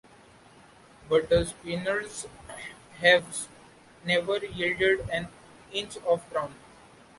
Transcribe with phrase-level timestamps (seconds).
[1.07, 2.25] But the Spaniards
[3.01, 3.47] have
[4.03, 5.27] never yielded an
[5.71, 6.55] inch of ground.